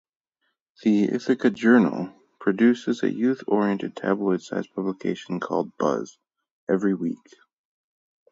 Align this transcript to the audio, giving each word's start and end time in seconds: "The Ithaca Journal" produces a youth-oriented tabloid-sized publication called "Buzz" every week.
"The 0.81 1.13
Ithaca 1.13 1.51
Journal" 1.51 2.11
produces 2.39 3.03
a 3.03 3.13
youth-oriented 3.13 3.95
tabloid-sized 3.95 4.73
publication 4.73 5.39
called 5.39 5.77
"Buzz" 5.77 6.17
every 6.67 6.95
week. 6.95 7.35